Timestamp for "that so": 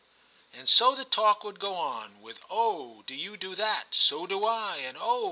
3.53-4.25